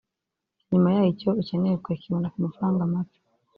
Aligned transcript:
na 0.61 0.67
nyuma 0.71 0.87
yaho 0.95 1.07
icyo 1.13 1.29
ukeneye 1.41 1.75
ukakibona 1.75 2.31
ku 2.33 2.37
mafaranga 2.45 2.91
make 2.93 3.19